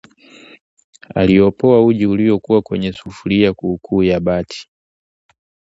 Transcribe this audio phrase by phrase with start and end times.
[1.15, 4.69] Aliopoa uji uliokuwa kwenye sufuria kuukuu ya bati